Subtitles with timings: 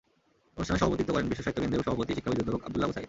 [0.55, 2.99] অনুষ্ঠানে সভাপতিত্ব করেন বিশ্বসাহিত্য কেন্দ্রের সভাপতি শিক্ষাবিদ অধ্যাপক আবদুল্লাহ আবু সায়ীদ।